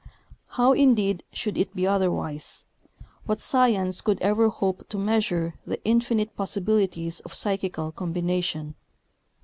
How, 0.57 0.73
indeed, 0.73 1.23
should 1.31 1.59
it 1.59 1.75
be 1.75 1.85
otherwise? 1.85 2.65
What 3.27 3.39
science 3.39 4.01
could 4.01 4.19
ever 4.19 4.49
hope 4.49 4.89
to 4.89 4.97
measure 4.97 5.53
the 5.67 5.79
infinite 5.85 6.35
possibilities 6.35 7.19
of 7.19 7.35
psychical 7.35 7.91
combination? 7.91 8.73